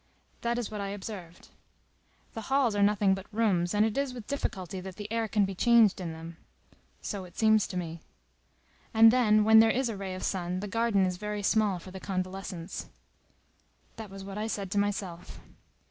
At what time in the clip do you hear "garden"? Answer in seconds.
10.67-11.05